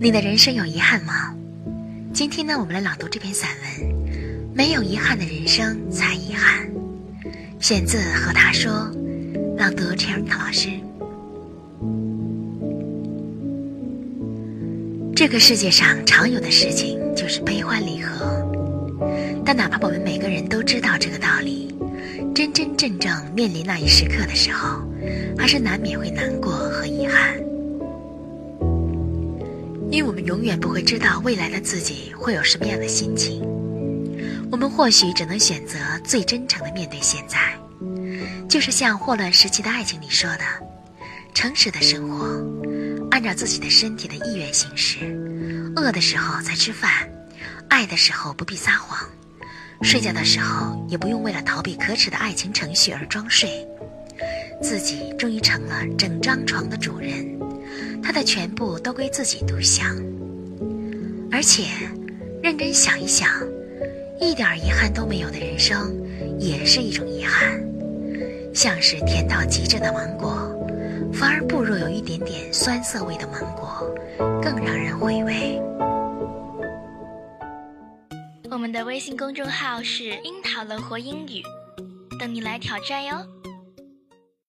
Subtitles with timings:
[0.00, 1.34] 你的人生有遗憾吗？
[2.12, 3.90] 今天呢，我们来朗读这篇散文
[4.54, 6.68] 《没有遗憾的人生才遗憾》，
[7.58, 8.70] 选自《和他说》，
[9.56, 10.68] 朗读 c h e r 老师。
[15.16, 18.48] 这个世界上常有的事情就是悲欢离合，
[19.44, 21.74] 但哪怕我们每个人都知道这个道理，
[22.32, 24.80] 真真正正面临那一时刻的时候，
[25.36, 27.36] 还是难免会难过和遗憾。
[29.90, 33.42] 因为我们永远不会知道未来的自己会有什么样的心情，
[34.50, 37.58] 我们或许只能选择最真诚的面对现在，
[38.48, 40.44] 就是像霍乱时期的爱情里说的
[41.32, 42.26] ：“诚实的生活，
[43.10, 44.98] 按照自己的身体的意愿行事，
[45.74, 46.90] 饿的时候才吃饭，
[47.70, 48.98] 爱的时候不必撒谎，
[49.82, 53.66] 睡觉的时候也不用为了逃避可耻的爱情程序而装睡，
[54.62, 57.26] 自己终于成了整张床的主人。”
[58.08, 59.94] 他的全部都归自己独享，
[61.30, 61.64] 而且
[62.42, 63.28] 认真想一想，
[64.18, 65.94] 一点遗憾都没有的人生，
[66.38, 67.62] 也是一种遗憾，
[68.54, 70.50] 像是甜到极致的芒果，
[71.12, 73.94] 反而不如有一点点酸涩味的芒果
[74.40, 75.60] 更让人回味。
[78.50, 81.42] 我们的微信公众号是“樱桃乐活英语”，
[82.18, 83.18] 等你来挑战哟。